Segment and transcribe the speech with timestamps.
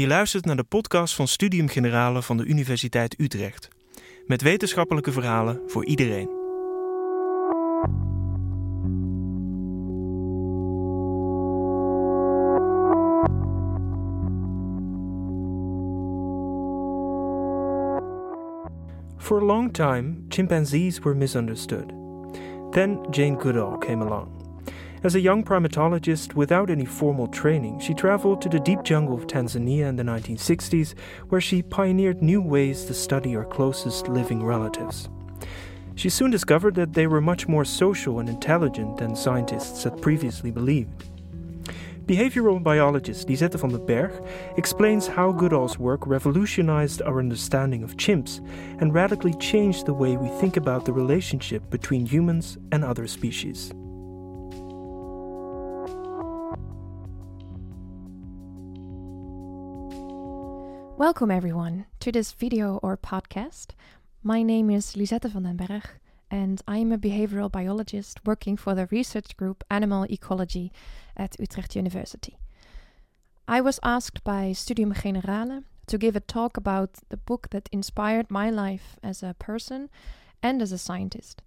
[0.00, 3.68] Je luistert naar de podcast van Studium Generale van de Universiteit Utrecht.
[4.26, 6.28] Met wetenschappelijke verhalen voor iedereen.
[19.18, 21.92] For a long time, chimpanzees were misunderstood.
[22.70, 24.35] Then Jane Goodall came along.
[25.06, 29.28] As a young primatologist without any formal training, she traveled to the deep jungle of
[29.28, 30.96] Tanzania in the 1960s,
[31.28, 35.08] where she pioneered new ways to study our closest living relatives.
[35.94, 40.50] She soon discovered that they were much more social and intelligent than scientists had previously
[40.50, 41.04] believed.
[42.06, 44.10] Behavioral biologist Lisette van den Berg
[44.56, 48.40] explains how Goodall's work revolutionized our understanding of chimps
[48.80, 53.72] and radically changed the way we think about the relationship between humans and other species.
[61.06, 63.74] Welcome everyone to this video or podcast.
[64.24, 65.84] My name is Lisette van den Berg
[66.32, 70.72] and I am a behavioral biologist working for the research group Animal Ecology
[71.16, 72.38] at Utrecht University.
[73.46, 78.28] I was asked by Studium Generale to give a talk about the book that inspired
[78.28, 79.88] my life as a person
[80.42, 81.40] and as a scientist.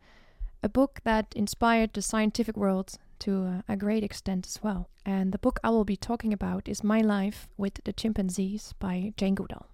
[0.64, 4.90] A book that inspired the scientific world to a great extent as well.
[5.06, 9.14] And the book I will be talking about is My Life with the Chimpanzees by
[9.18, 9.68] Jane Goodall.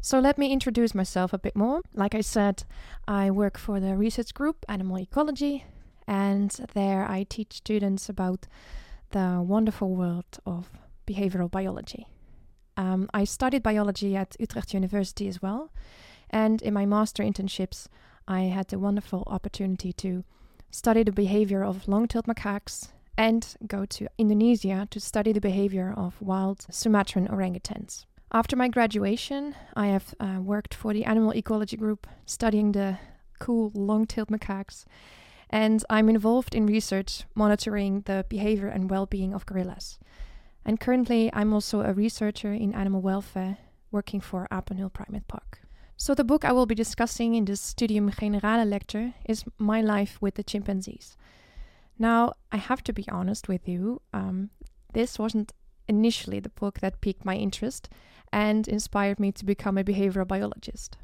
[0.00, 1.82] So let me introduce myself a bit more.
[1.92, 2.64] Like I said,
[3.06, 5.64] I work for the research group Animal Ecology,
[6.06, 8.46] and there I teach students about
[9.10, 10.70] the wonderful world of
[11.06, 12.06] behavioral biology.
[12.76, 15.72] Um, I studied biology at Utrecht University as well,
[16.30, 17.88] and in my master internships,
[18.28, 20.22] I had the wonderful opportunity to
[20.70, 26.20] study the behavior of long-tailed macaques and go to Indonesia to study the behavior of
[26.20, 28.06] wild Sumatran orangutans.
[28.30, 32.98] After my graduation, I have uh, worked for the Animal Ecology Group studying the
[33.40, 34.84] cool long-tailed macaques
[35.50, 39.98] and I'm involved in research monitoring the behavior and well-being of gorillas.
[40.64, 43.56] And currently, I'm also a researcher in animal welfare
[43.90, 45.60] working for Apenheul Primate Park.
[46.00, 50.16] So, the book I will be discussing in this Studium Generale lecture is My Life
[50.20, 51.16] with the Chimpanzees.
[51.98, 54.50] Now, I have to be honest with you, um,
[54.92, 55.52] this wasn't
[55.88, 57.88] initially the book that piqued my interest
[58.32, 60.96] and inspired me to become a behavioral biologist.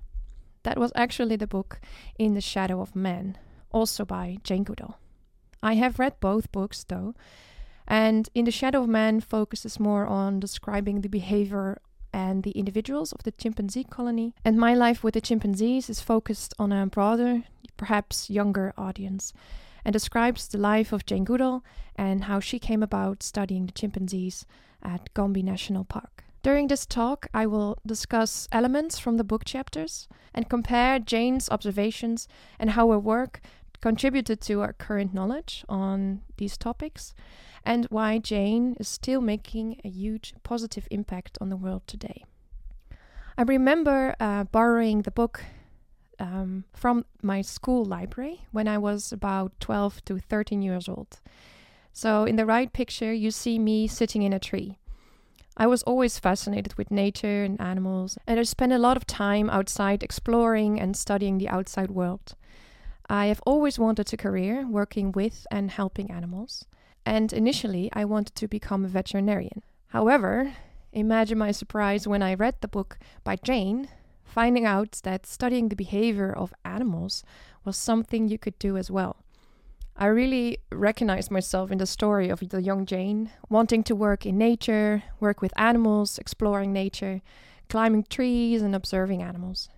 [0.63, 1.81] That was actually the book
[2.17, 3.37] In the Shadow of Man,
[3.73, 5.01] also by Jane Goodall.
[5.61, 7.17] I have read both books though,
[7.89, 11.81] and In the Shadow of Man focuses more on describing the behavior
[12.15, 14.33] and the individuals of the chimpanzee colony.
[14.45, 17.43] And my life with the chimpanzees is focused on a broader,
[17.77, 19.33] perhaps younger audience,
[19.85, 21.65] and describes the life of Jane Goodall
[21.97, 24.47] and how she came about studying the chimpanzees
[24.81, 26.25] at Gombe National Park.
[26.45, 32.29] During this talk, I will discuss elements from the book chapters and compare Jane's observations
[32.61, 33.41] and how her work
[33.85, 37.15] contributed to our current knowledge on these topics
[37.67, 42.25] and why Jane is still making a huge positive impact on the world today.
[43.37, 45.45] I remember uh, borrowing the book
[46.19, 51.21] um, from my school library when I was about 12 to 13 years old.
[51.93, 54.79] So, in the right picture, you see me sitting in a tree.
[55.59, 59.51] I was always fascinated with nature and animals, and I spent a lot of time
[59.51, 62.35] outside exploring and studying the outside world.
[63.09, 66.67] I have always wanted a career working with and helping animals
[67.07, 69.63] and initially I wanted to become a veterinarian.
[69.89, 70.55] However,
[70.93, 73.89] imagine my surprise when I read the book by Jane,
[74.25, 77.23] finding out that studying the behavior of animals
[77.65, 79.17] was something you could do as well.
[79.97, 84.37] I really recognized myself in the story of the young Jane, wanting to work in
[84.37, 87.23] nature, work with animals, exploring nature,
[87.69, 89.69] climbing trees, and observing animals.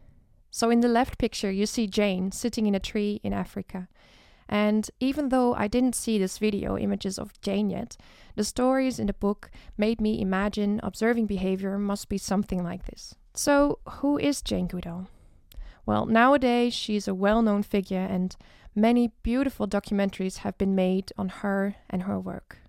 [0.56, 3.88] So, in the left picture, you see Jane sitting in a tree in Africa.
[4.48, 7.98] And even though I didn't see this video images of Jane yet,
[8.36, 13.14] the stories in the book made me imagine observing behavior must be something like this.
[13.34, 15.08] So, who is Jane Goodall?
[15.84, 18.34] Well, nowadays she's a well known figure, and
[18.74, 22.60] many beautiful documentaries have been made on her and her work.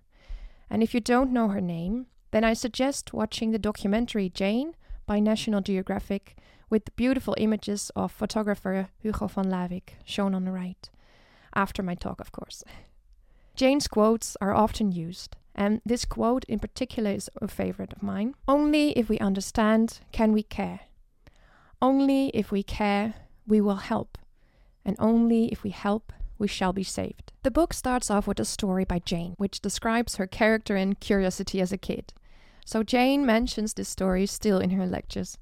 [0.69, 4.75] And if you don't know her name, then I suggest watching the documentary Jane
[5.05, 6.35] by National Geographic
[6.69, 10.89] with the beautiful images of photographer Hugo van Lawick, shown on the right
[11.53, 12.63] after my talk, of course.
[13.55, 18.35] Jane's quotes are often used, and this quote in particular is a favorite of mine.
[18.47, 20.81] Only if we understand can we care.
[21.81, 23.15] Only if we care,
[23.47, 24.17] we will help.
[24.85, 27.31] And only if we help, we shall be saved.
[27.43, 31.59] The book starts off with a story by Jane, which describes her character and curiosity
[31.59, 32.13] as a kid.
[32.65, 35.37] So Jane mentions this story still in her lectures.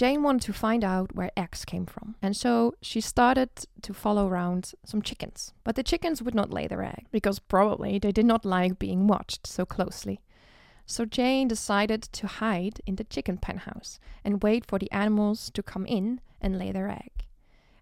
[0.00, 3.50] Jane wanted to find out where eggs came from, and so she started
[3.82, 5.52] to follow around some chickens.
[5.62, 9.06] But the chickens would not lay their egg, because probably they did not like being
[9.06, 10.22] watched so closely.
[10.86, 15.50] So Jane decided to hide in the chicken pen house and wait for the animals
[15.50, 17.26] to come in and lay their egg.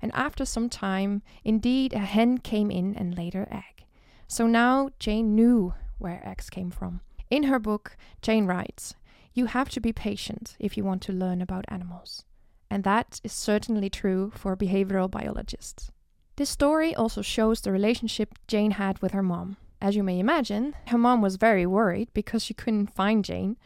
[0.03, 3.85] And after some time, indeed, a hen came in and laid her egg.
[4.26, 7.00] So now Jane knew where eggs came from.
[7.31, 8.97] In her book, Jane writes,
[9.38, 12.25] You have to be patient if you want to learn about animals.
[12.73, 15.93] And that is certainly true for behavioral biologists.
[16.35, 19.56] This story also shows the relationship Jane had with her mom.
[19.81, 23.56] As you may imagine, her mom was very worried because she couldn't find Jane,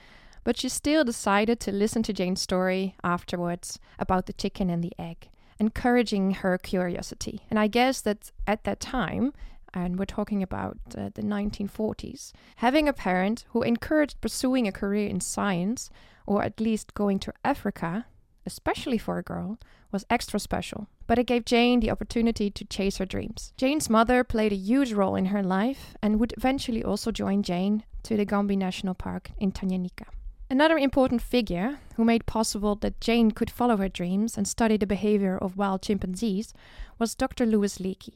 [0.44, 4.92] but she still decided to listen to Jane's story afterwards about the chicken and the
[4.98, 7.40] egg, encouraging her curiosity.
[7.48, 9.32] And I guess that at that time,
[9.74, 15.08] and we're talking about uh, the 1940s, having a parent who encouraged pursuing a career
[15.08, 15.90] in science,
[16.26, 18.06] or at least going to Africa,
[18.46, 19.58] especially for a girl,
[19.90, 20.88] was extra special.
[21.06, 23.52] But it gave Jane the opportunity to chase her dreams.
[23.56, 27.84] Jane's mother played a huge role in her life and would eventually also join Jane
[28.04, 30.06] to the Gombe National Park in Tanganyika.
[30.50, 34.86] Another important figure who made possible that Jane could follow her dreams and study the
[34.86, 36.52] behavior of wild chimpanzees
[36.98, 37.46] was Dr.
[37.46, 38.14] Louis Leakey.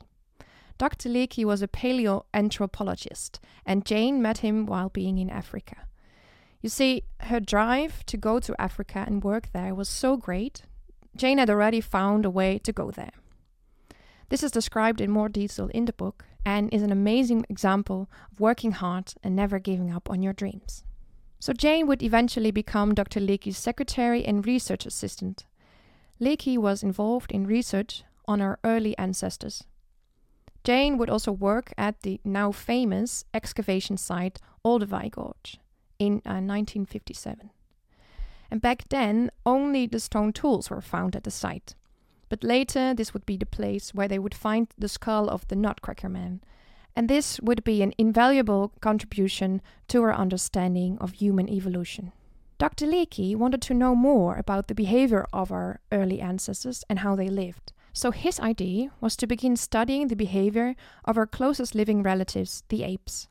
[0.78, 1.08] Dr.
[1.08, 5.76] Leakey was a paleoanthropologist, and Jane met him while being in Africa.
[6.60, 10.62] You see, her drive to go to Africa and work there was so great,
[11.16, 13.12] Jane had already found a way to go there.
[14.28, 18.40] This is described in more detail in the book and is an amazing example of
[18.40, 20.84] working hard and never giving up on your dreams.
[21.38, 23.20] So Jane would eventually become Dr.
[23.20, 25.44] Leakey's secretary and research assistant.
[26.20, 29.64] Leakey was involved in research on our early ancestors.
[30.66, 35.60] Jane would also work at the now famous excavation site Olduvai Gorge
[36.00, 37.50] in uh, 1957.
[38.50, 41.76] And back then, only the stone tools were found at the site.
[42.28, 45.54] But later, this would be the place where they would find the skull of the
[45.54, 46.40] Nutcracker Man.
[46.96, 52.10] And this would be an invaluable contribution to our understanding of human evolution.
[52.58, 52.86] Dr.
[52.86, 57.28] Leakey wanted to know more about the behavior of our early ancestors and how they
[57.28, 57.72] lived.
[57.96, 60.76] So his idea was to begin studying the behavior
[61.06, 63.28] of our closest living relatives, the apes.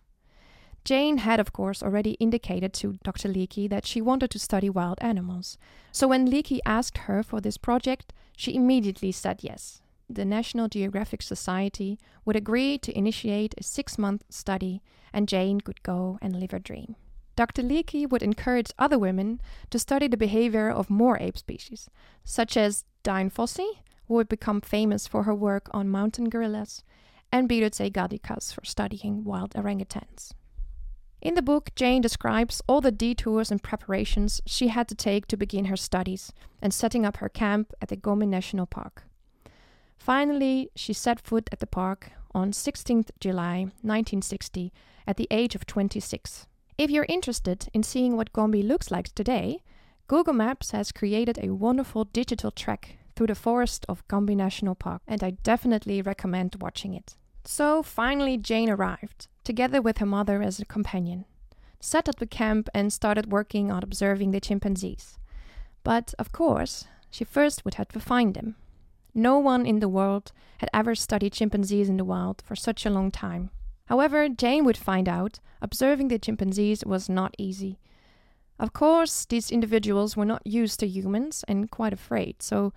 [0.84, 3.30] Jane had, of course, already indicated to Dr.
[3.30, 5.60] Leakey that she wanted to study wild animals.
[5.92, 9.84] So when Leakey asked her for this project, she immediately said yes.
[10.10, 14.82] The National Geographic Society would agree to initiate a six month study,
[15.14, 16.96] and Jane could go and live her dream.
[17.36, 17.62] Dr.
[17.62, 21.88] Leakey would encourage other women to study the behavior of more ape species,
[22.24, 23.70] such as Dian Fossey,
[24.08, 26.84] who would become famous for her work on mountain gorillas,
[27.32, 30.32] and Biruté Galdikas for studying wild orangutans.
[31.22, 35.38] In the book, Jane describes all the detours and preparations she had to take to
[35.38, 36.32] begin her studies
[36.62, 39.04] and setting up her camp at the Gombe National Park.
[39.98, 44.72] Finally, she set foot at the park on 16th July 1960
[45.08, 46.46] at the age of 26.
[46.78, 49.64] If you're interested in seeing what Gombe looks like today,
[50.08, 55.02] Google Maps has created a wonderful digital trek through the forest of Gombe National Park,
[55.08, 57.16] and I definitely recommend watching it.
[57.46, 61.26] So finally, Jane arrived, together with her mother as a companion,
[61.80, 65.18] set up the camp, and started working on observing the chimpanzees.
[65.84, 68.56] But, of course, she first would have to find them.
[69.14, 72.90] No one in the world had ever studied chimpanzees in the wild for such a
[72.90, 73.52] long time.
[73.86, 77.80] However, Jane would find out observing the chimpanzees was not easy.
[78.60, 82.74] Of course, these individuals were not used to humans and quite afraid, so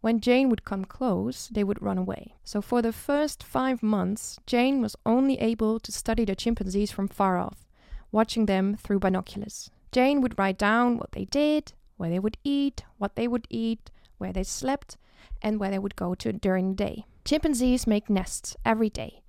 [0.00, 2.34] when Jane would come close, they would run away.
[2.44, 7.08] So for the first five months, Jane was only able to study the chimpanzees from
[7.08, 7.66] far off,
[8.10, 9.70] watching them through binoculars.
[9.92, 13.90] Jane would write down what they did, where they would eat, what they would eat,
[14.18, 14.96] where they slept,
[15.42, 17.04] and where they would go to during the day.
[17.24, 19.22] Chimpanzees make nests every day,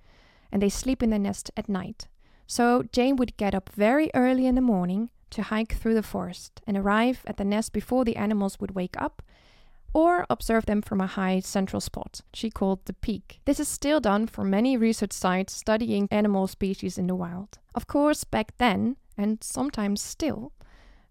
[0.50, 2.08] and they sleep in their nest at night.
[2.46, 6.60] So Jane would get up very early in the morning to hike through the forest
[6.66, 9.22] and arrive at the nest before the animals would wake up
[9.94, 13.40] or observe them from a high central spot, she called the peak.
[13.44, 17.58] This is still done for many research sites studying animal species in the wild.
[17.74, 20.52] Of course, back then, and sometimes still,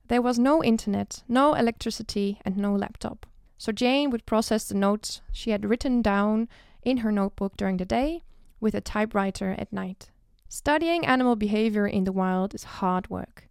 [0.08, 3.26] there was no internet, no electricity, and no laptop.
[3.58, 6.50] So Jane would process the notes she had written down
[6.82, 8.24] in her notebook during the day
[8.60, 10.10] with a typewriter at night.
[10.50, 13.48] Studying animal behavior in the wild is hard work.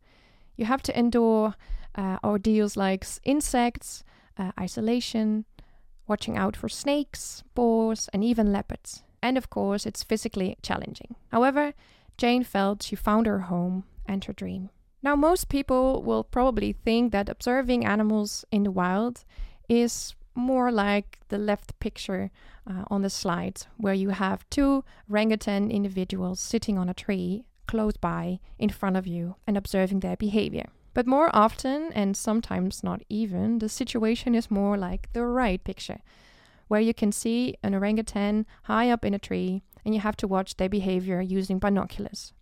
[0.56, 1.54] You have to endure
[1.94, 4.04] uh, ordeals like insects,
[4.40, 5.44] uh, isolation,
[6.08, 9.02] watching out for snakes, boars, and even leopards.
[9.22, 11.14] And of course, it's physically challenging.
[11.30, 11.74] However,
[12.16, 14.70] Jane felt she found her home and her dream.
[15.02, 19.24] Now, most people will probably think that observing animals in the wild
[19.68, 22.30] is more like the left picture
[22.66, 27.96] uh, on the slide, where you have two orangutan individuals sitting on a tree close
[27.96, 30.66] by in front of you and observing their behavior.
[30.92, 36.00] But more often, and sometimes not even, the situation is more like the right picture,
[36.68, 40.28] where you can see an orangutan high up in a tree and you have to
[40.28, 42.32] watch their behavior using binoculars.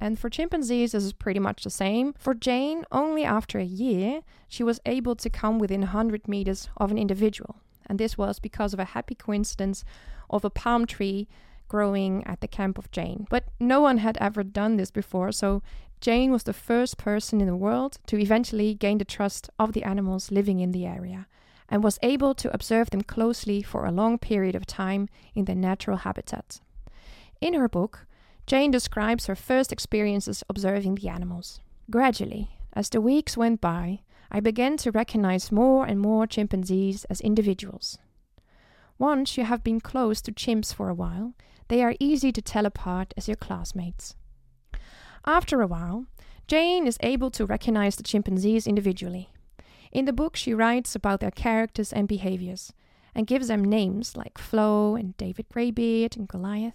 [0.00, 2.14] And for chimpanzees, this is pretty much the same.
[2.18, 6.90] For Jane, only after a year, she was able to come within 100 meters of
[6.90, 7.56] an individual.
[7.86, 9.84] And this was because of a happy coincidence
[10.30, 11.28] of a palm tree
[11.68, 13.26] growing at the camp of Jane.
[13.28, 15.62] But no one had ever done this before, so
[16.00, 19.82] Jane was the first person in the world to eventually gain the trust of the
[19.82, 21.26] animals living in the area
[21.68, 25.54] and was able to observe them closely for a long period of time in their
[25.54, 26.60] natural habitat.
[27.40, 28.06] In her book,
[28.46, 31.60] Jane describes her first experiences observing the animals.
[31.90, 37.20] Gradually, as the weeks went by, I began to recognize more and more chimpanzees as
[37.20, 37.98] individuals.
[38.98, 41.34] Once you have been close to chimps for a while,
[41.68, 44.16] they are easy to tell apart as your classmates.
[45.24, 46.06] After a while,
[46.46, 49.30] Jane is able to recognize the chimpanzees individually.
[49.92, 52.72] In the book, she writes about their characters and behaviors
[53.14, 56.74] and gives them names like Flo and David Greybeard and Goliath.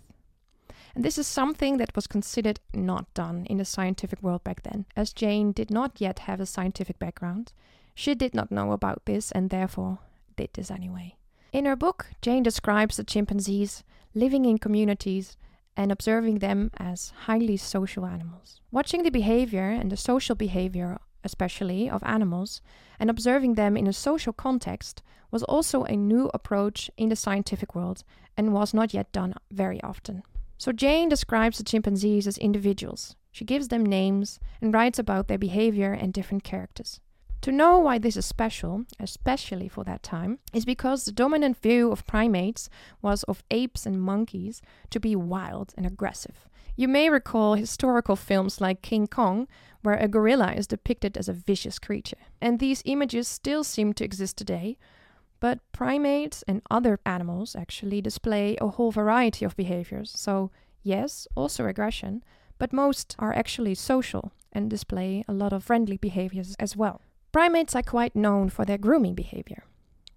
[0.93, 4.85] And this is something that was considered not done in the scientific world back then,
[4.95, 7.51] as Jane did not yet have a scientific background.
[7.93, 9.99] She did not know about this and therefore
[10.35, 11.15] did this anyway.
[11.51, 13.83] In her book, Jane describes the chimpanzees
[14.13, 15.37] living in communities
[15.77, 18.61] and observing them as highly social animals.
[18.71, 22.61] Watching the behavior and the social behavior, especially of animals,
[22.99, 25.01] and observing them in a social context
[25.31, 28.03] was also a new approach in the scientific world
[28.37, 30.23] and was not yet done very often.
[30.57, 33.15] So Jane describes the chimpanzees as individuals.
[33.31, 37.01] She gives them names and writes about their behavior and different characters.
[37.45, 41.91] To know why this is special, especially for that time, is because the dominant view
[41.91, 42.69] of primates
[43.03, 46.49] was of apes and monkeys to be wild and aggressive.
[46.75, 49.47] You may recall historical films like King Kong,
[49.83, 52.17] where a gorilla is depicted as a vicious creature.
[52.41, 54.79] And these images still seem to exist today,
[55.39, 60.11] but primates and other animals actually display a whole variety of behaviors.
[60.15, 60.49] So,
[60.81, 62.23] yes, also aggression,
[62.57, 67.01] but most are actually social and display a lot of friendly behaviors as well.
[67.35, 69.65] Primates are quite known for their grooming behavior,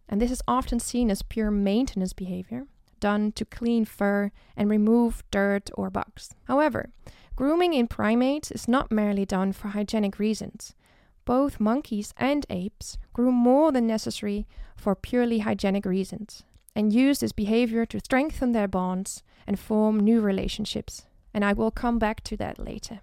[0.09, 2.69] and this is often seen as pure maintenance behavior,
[3.01, 6.37] done to clean fur and remove dirt or bugs.
[6.45, 6.91] However,
[7.35, 10.77] grooming in primates is not merely done for hygienic reasons.
[11.25, 14.47] Both monkeys and apes groom more than necessary
[14.77, 16.45] for purely hygienic reasons
[16.77, 21.07] and use this behavior to strengthen their bonds and form new relationships.
[21.35, 23.01] And I will come back to that later.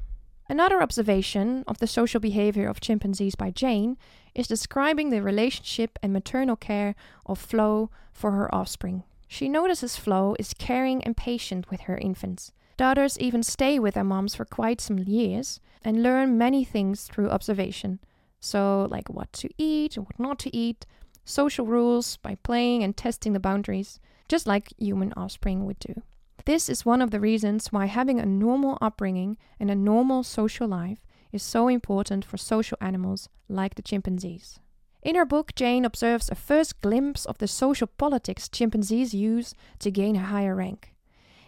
[0.47, 3.97] Another observation of the social behavior of chimpanzees by Jane
[4.35, 6.93] is describing the relationship and maternal care
[7.25, 9.03] of Flo for her offspring.
[9.27, 12.51] She notices Flo is caring and patient with her infants.
[12.77, 17.29] Daughters even stay with their moms for quite some years and learn many things through
[17.29, 17.99] observation.
[18.39, 20.85] So, like what to eat and what not to eat,
[21.23, 23.99] social rules by playing and testing the boundaries,
[24.29, 26.03] just like human offspring would do.
[26.45, 30.67] This is one of the reasons why having a normal upbringing and a normal social
[30.67, 30.99] life
[31.31, 34.59] is so important for social animals like the chimpanzees.
[35.01, 39.89] In her book, Jane observes a first glimpse of the social politics chimpanzees use to
[39.89, 40.93] gain a higher rank.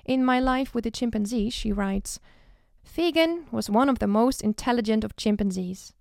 [0.03, 2.19] In My Life with the Chimpanzee, she writes
[2.83, 5.93] Figan was one of the most intelligent of chimpanzees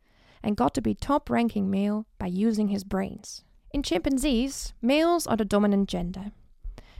[0.42, 3.42] and got to be top ranking male by using his brains.
[3.72, 6.32] In chimpanzees, males are the dominant gender.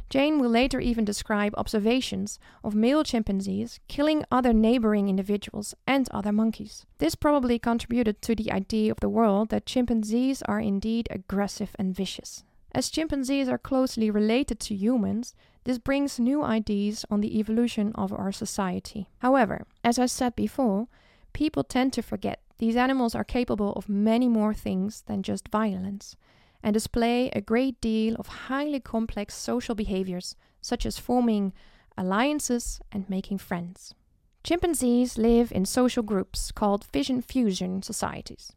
[0.09, 6.33] Jane will later even describe observations of male chimpanzees killing other neighboring individuals and other
[6.33, 6.87] monkeys.
[6.99, 11.95] This probably contributed to the idea of the world that chimpanzees are indeed aggressive and
[11.95, 12.45] vicious.
[12.73, 15.35] As chimpanzees are closely related to humans,
[15.65, 19.09] this brings new ideas on the evolution of our society.
[19.19, 20.87] However, as I said before,
[21.33, 26.17] people tend to forget these animals are capable of many more things than just violence
[26.66, 31.52] and display a great deal of highly complex social behaviors, such as forming
[31.96, 33.94] alliances and making friends.
[34.42, 38.52] Chimpanzees live in social groups called fission fusion societies.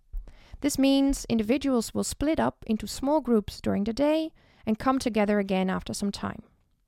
[0.61, 4.31] This means individuals will split up into small groups during the day
[4.65, 6.41] and come together again after some time.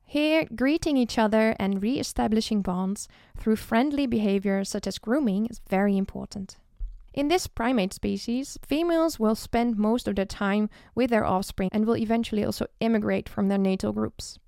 [0.04, 5.62] Here, greeting each other and re establishing bonds through friendly behavior such as grooming is
[5.70, 6.58] very important.
[7.14, 11.86] In this primate species, females will spend most of their time with their offspring and
[11.86, 14.40] will eventually also immigrate from their natal groups.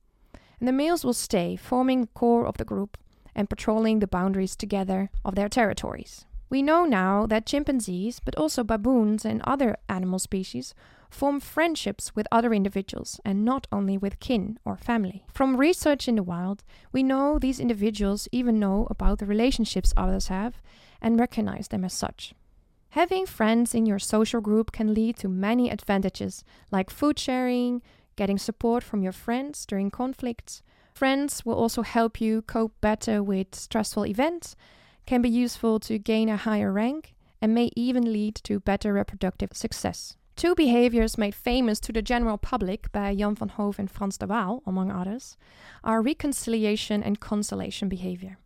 [0.60, 2.98] And the males will stay, forming the core of the group
[3.36, 6.26] and patrolling the boundaries together of their territories.
[6.50, 10.74] We know now that chimpanzees, but also baboons and other animal species,
[11.10, 15.26] form friendships with other individuals and not only with kin or family.
[15.34, 20.28] From research in the wild, we know these individuals even know about the relationships others
[20.28, 20.62] have
[21.02, 22.34] and recognize them as such.
[22.94, 27.82] Having friends in your social group can lead to many advantages, like food sharing,
[28.16, 30.62] getting support from your friends during conflicts.
[30.94, 34.56] Friends will also help you cope better with stressful events,
[35.08, 39.58] can be useful to gain a higher rank, and may even lead to better reproductive
[39.58, 40.16] success.
[40.36, 44.28] Two behaviors made famous to the general public by Jan van Hooff and Frans de
[44.28, 45.36] Waal, among others,
[45.84, 48.38] are reconciliation and consolation behavior.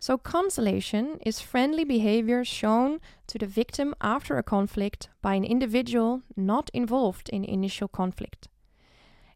[0.00, 6.22] So, consolation is friendly behavior shown to the victim after a conflict by an individual
[6.36, 8.48] not involved in initial conflict.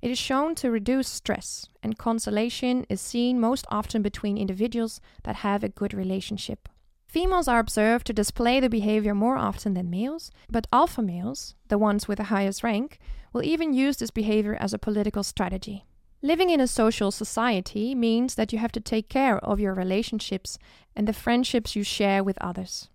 [0.01, 5.37] It is shown to reduce stress, and consolation is seen most often between individuals that
[5.37, 6.69] have a good relationship.
[7.07, 11.77] Females are observed to display the behavior more often than males, but alpha males, the
[11.77, 12.99] ones with the highest rank,
[13.33, 15.85] will even use this behavior as a political strategy.
[16.25, 20.57] Living in a social society means that you have to take care of your relationships
[20.95, 22.89] and the friendships you share with others.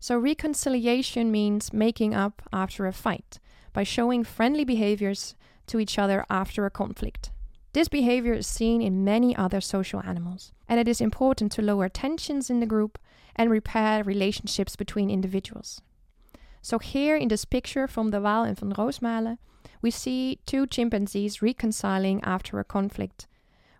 [0.00, 3.40] So, reconciliation means making up after a fight
[3.74, 5.36] by showing friendly behaviors
[5.66, 7.30] to each other after a conflict.
[7.74, 11.90] This behavior is seen in many other social animals, and it is important to lower
[11.90, 12.98] tensions in the group
[13.34, 15.82] and repair relationships between individuals.
[16.62, 19.36] So, here in this picture from De Waal and van Roosmalen,
[19.82, 23.26] we see two chimpanzees reconciling after a conflict,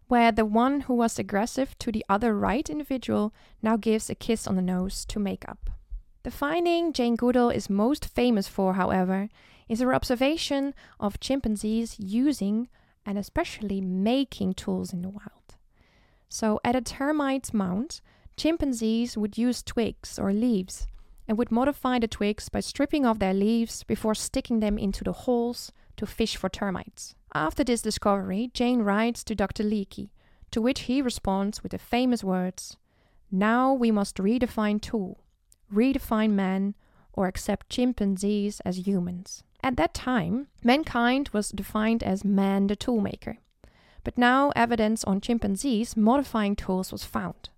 [0.09, 4.47] where the one who was aggressive to the other right individual now gives a kiss
[4.47, 5.71] on the nose to make up.
[6.23, 9.29] The finding Jane Goodall is most famous for, however,
[9.69, 12.69] is her observation of chimpanzees using
[13.05, 15.57] and especially making tools in the wild.
[16.29, 18.01] So, at a termite mound,
[18.37, 20.87] chimpanzees would use twigs or leaves
[21.29, 25.13] and would modify the twigs by stripping off their leaves before sticking them into the
[25.13, 27.15] holes to fish for termites.
[27.35, 29.65] After this discovery, Jane writes to Dr.
[29.65, 30.11] Leakey,
[30.51, 32.77] to which he responds with the famous words
[33.31, 35.25] Now we must redefine tool,
[35.73, 36.75] redefine man,
[37.13, 39.43] or accept chimpanzees as humans.
[39.63, 43.39] At that time, mankind was defined as man the toolmaker.
[44.05, 47.49] But now evidence on chimpanzees modifying tools was found.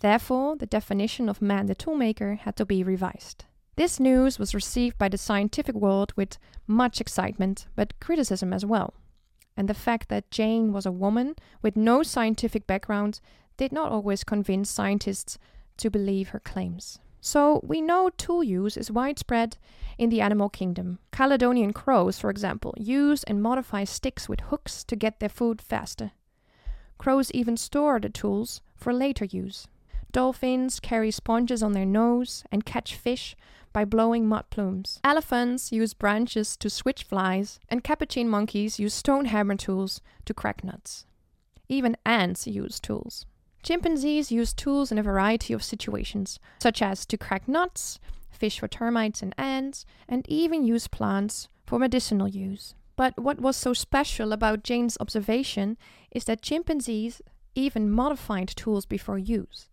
[0.00, 3.46] Therefore, the definition of man the toolmaker had to be revised.
[3.76, 8.94] This news was received by the scientific world with much excitement, but criticism as well.
[9.56, 13.20] And the fact that Jane was a woman with no scientific background
[13.56, 15.38] did not always convince scientists
[15.78, 16.98] to believe her claims.
[17.20, 19.56] So, we know tool use is widespread
[19.96, 20.98] in the animal kingdom.
[21.10, 26.12] Caledonian crows, for example, use and modify sticks with hooks to get their food faster.
[26.98, 29.66] Crows even store the tools for later use.
[30.14, 33.34] Dolphins carry sponges on their nose and catch fish
[33.72, 35.00] by blowing mud plumes.
[35.02, 40.62] Elephants use branches to switch flies, and capuchin monkeys use stone hammer tools to crack
[40.62, 41.04] nuts.
[41.68, 43.26] Even ants use tools.
[43.64, 47.98] Chimpanzees use tools in a variety of situations, such as to crack nuts,
[48.30, 52.76] fish for termites and ants, and even use plants for medicinal use.
[52.94, 55.76] But what was so special about Jane's observation
[56.12, 57.20] is that chimpanzees
[57.56, 59.68] even modified tools before use,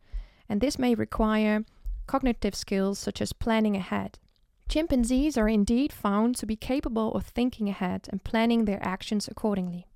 [0.51, 1.63] and this may require
[2.07, 4.19] cognitive skills such as planning ahead.
[4.67, 9.87] Chimpanzees are indeed found to be capable of thinking ahead and planning their actions accordingly.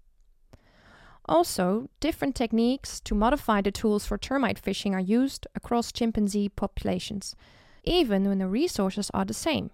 [1.26, 7.36] Also, different techniques to modify the tools for termite fishing are used across chimpanzee populations,
[7.84, 9.72] even when the resources are the same.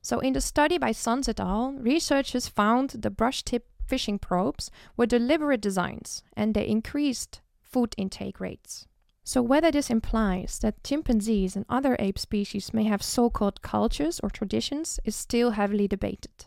[0.00, 4.70] So, in the study by Sanz et al., researchers found the brush tip fishing probes
[4.96, 8.86] were deliberate designs and they increased food intake rates.
[9.24, 14.18] So, whether this implies that chimpanzees and other ape species may have so called cultures
[14.20, 16.46] or traditions is still heavily debated.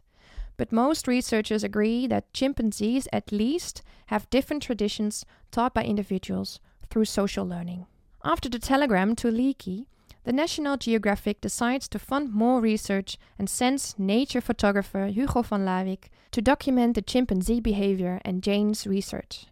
[0.58, 6.60] But most researchers agree that chimpanzees at least have different traditions taught by individuals
[6.90, 7.86] through social learning.
[8.24, 9.86] After the telegram to Leakey,
[10.26, 16.10] the National Geographic decides to fund more research and sends nature photographer Hugo van Lawick
[16.32, 19.46] to document the chimpanzee behavior and Jane's research.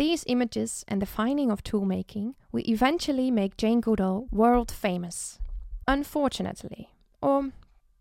[0.00, 5.38] These images and the finding of tool making will eventually make Jane Goodall world famous.
[5.86, 6.88] Unfortunately,
[7.20, 7.50] or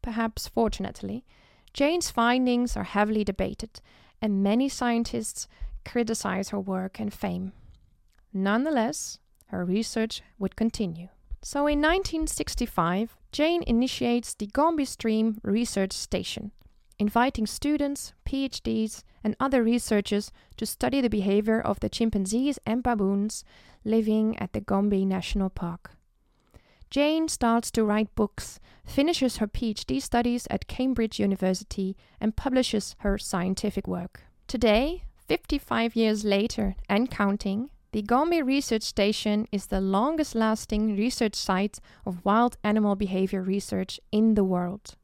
[0.01, 1.25] perhaps fortunately,
[1.73, 3.81] Jane's findings are heavily debated,
[4.21, 5.49] and many scientists
[5.83, 7.51] criticize her work and fame.
[8.31, 11.09] Nonetheless, her research would continue.
[11.41, 16.53] So in 1965, Jane initiates the Gombe Stream Research Station,
[16.99, 23.43] inviting students, PhDs, and other researchers to study the behavior of the chimpanzees and baboons
[23.85, 25.91] living at the Gombe National Park.
[26.89, 33.17] Jane starts to write books, finishes her PhD studies at Cambridge University, and publishes her
[33.17, 34.23] scientific work.
[34.47, 41.35] Today, 55 years later and counting, the Gombe Research Station is the longest lasting research
[41.35, 44.95] site of wild animal behavior research in the world.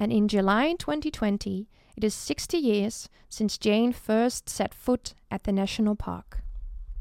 [0.00, 5.52] And in July 2020, it is 60 years since Jane first set foot at the
[5.52, 6.38] national park.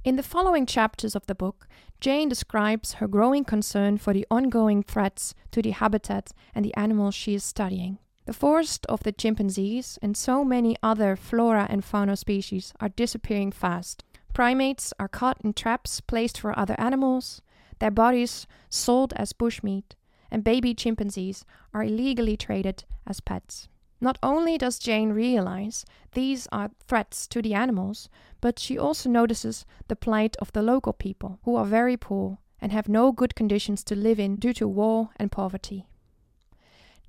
[0.04, 1.66] In the following chapters of the book,
[2.02, 7.16] Jane describes her growing concern for the ongoing threats to the habitat and the animals
[7.16, 8.00] she is studying.
[8.26, 13.54] The forest of the chimpanzees and so many other flora and fauna species are disappearing
[13.54, 14.04] fast.
[14.34, 17.42] Primates are caught in traps placed for other animals,
[17.80, 19.96] their bodies sold as bushmeat,
[20.32, 23.68] and baby chimpanzees are illegally traded as pets.
[24.02, 29.66] Not only does Jane realize these are threats to the animals, but she also notices
[29.88, 33.84] the plight of the local people, who are very poor and have no good conditions
[33.86, 35.86] to live in due to war and poverty.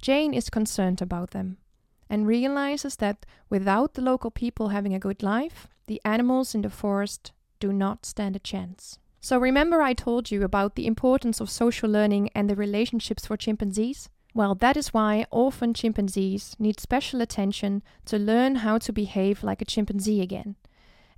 [0.02, 1.58] Jane is concerned about them
[2.08, 6.70] and realizes that without the local people having a good life, the animals in the
[6.70, 8.98] forest do not stand a chance.
[9.22, 13.36] So, remember, I told you about the importance of social learning and the relationships for
[13.36, 14.08] chimpanzees?
[14.32, 19.60] Well, that is why orphan chimpanzees need special attention to learn how to behave like
[19.60, 20.56] a chimpanzee again.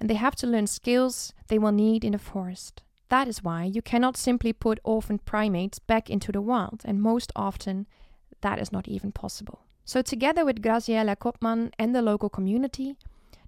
[0.01, 2.83] And they have to learn skills they will need in the forest.
[3.09, 7.31] That is why you cannot simply put orphan primates back into the wild, and most
[7.37, 7.87] often
[8.41, 9.61] that is not even possible.
[9.85, 12.97] So, together with Graziella Cotman and the local community,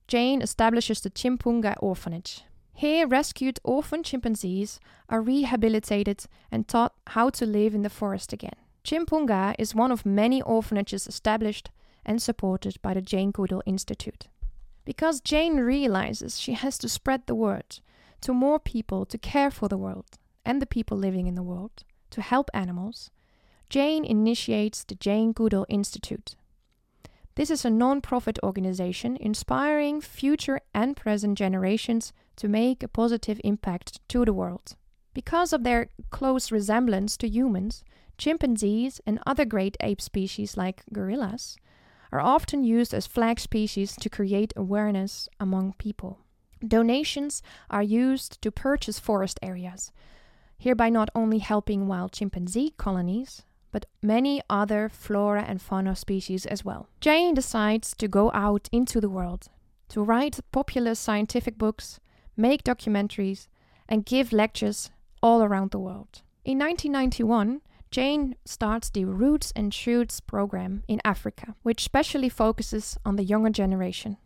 [0.06, 2.44] Jane establishes the Tchimpounga Orphanage.
[2.76, 8.56] Here, rescued orphan chimpanzees are rehabilitated and taught how to live in the forest again.
[8.82, 11.70] Tchimpounga is one of many orphanages established
[12.04, 14.26] and supported by the Jane Goodall Institute.
[14.84, 17.78] Because Jane realizes she has to spread the word
[18.20, 21.84] to more people to care for the world and the people living in the world,
[22.10, 23.10] to help animals,
[23.70, 26.34] Jane initiates the Jane Goodall Institute.
[27.36, 33.40] This is a non profit organization inspiring future and present generations to make a positive
[33.42, 34.76] impact to the world.
[35.14, 37.84] Because of their close resemblance to humans,
[38.18, 41.56] Chimpanzees and other great ape species like gorillas
[42.12, 46.20] are often used as flag species to create awareness among people.
[46.66, 49.90] Donations are used to purchase forest areas,
[50.56, 53.42] hereby not only helping wild chimpanzee colonies,
[53.74, 56.86] but many other flora and fauna species as well.
[57.00, 59.48] Jane decides to go out into the world,
[59.88, 61.98] to write popular scientific books,
[62.36, 63.48] make documentaries,
[63.88, 64.92] and give lectures
[65.24, 66.22] all around the world.
[66.44, 73.16] In 1991, Jane starts the Roots and Shoots program in Africa, which specially focuses on
[73.16, 74.18] the younger generation.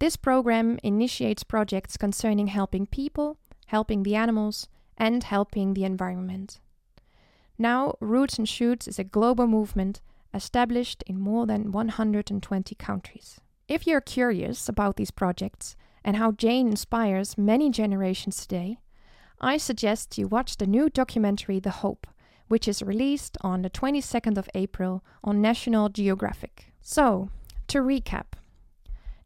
[0.00, 6.60] This program initiates projects concerning helping people, helping the animals, and helping the environment.
[7.58, 10.00] Now, Roots and Shoots is a global movement
[10.34, 13.40] established in more than 120 countries.
[13.68, 18.78] If you're curious about these projects and how Jane inspires many generations today,
[19.40, 22.06] I suggest you watch the new documentary The Hope
[22.48, 26.72] which is released on the 22nd of April on National Geographic.
[26.80, 27.30] So,
[27.68, 28.34] to recap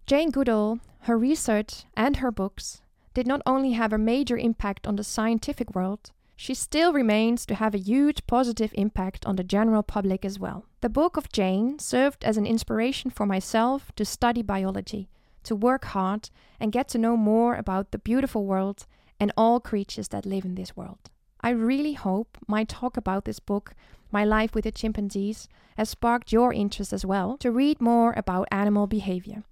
[0.07, 2.81] Jane Goodall, her research, and her books
[3.15, 7.55] did not only have a major impact on the scientific world, she still remains to
[7.55, 10.65] have a huge positive impact on the general public as well.
[10.81, 15.11] The book of Jane served as an inspiration for myself to study biology,
[15.43, 18.87] to work hard, and get to know more about the beautiful world
[19.21, 21.11] and all creatures that live in this world.
[21.43, 23.75] I really hope my talk about this book,
[24.11, 28.49] My Life with the Chimpanzees, has sparked your interest as well to read more about
[28.51, 29.45] animal behavior.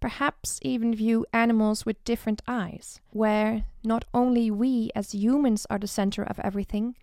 [0.00, 5.86] Perhaps even view animals with different eyes, where not only we as humans are the
[5.86, 6.96] center of everything,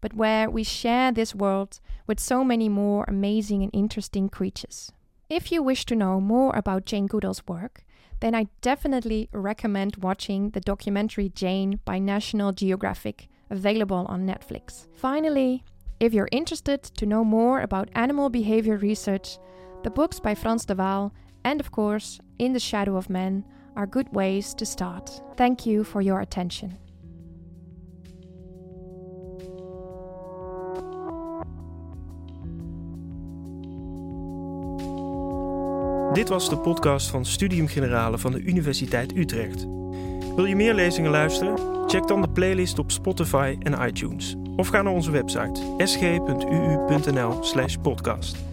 [0.00, 4.90] but where we share this world with so many more amazing and interesting creatures.
[5.28, 7.84] If you wish to know more about Jane Goodall's work,
[8.18, 14.88] then I definitely recommend watching the documentary Jane by National Geographic available on Netflix.
[14.92, 15.64] Finally,
[16.00, 19.38] if you're interested to know more about animal behavior research,
[19.84, 21.12] the books by Frans de Waal
[21.44, 23.44] and, of course, In the Shadow of Men
[23.76, 25.22] are good ways to start.
[25.36, 26.78] Thank you for your attention.
[36.12, 39.66] Dit was de podcast van Studium Generale van de Universiteit Utrecht.
[40.36, 41.88] Wil je meer lezingen luisteren?
[41.88, 44.36] Check dan de playlist op Spotify en iTunes.
[44.56, 48.49] Of ga naar onze website sg.uu.nl/podcast.